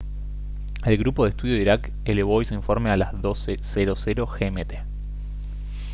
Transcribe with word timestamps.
el 0.83 0.97
grupo 0.97 1.23
de 1.25 1.29
estudio 1.29 1.53
de 1.53 1.61
irak 1.61 1.91
elevó 2.05 2.33
hoy 2.33 2.45
su 2.45 2.55
informe 2.55 2.89
a 2.89 2.97
las 2.97 3.13
12:00 3.13 4.25
gmt 4.25 4.83